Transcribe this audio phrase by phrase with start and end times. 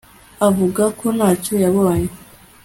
[0.47, 2.11] avuga ko ntacyo yabonye